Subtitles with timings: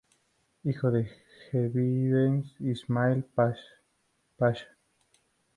[0.63, 1.11] Hijo del
[1.51, 4.65] jedive Ismail Pasha.